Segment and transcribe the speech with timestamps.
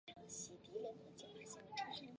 [0.03, 0.49] 桑格布斯。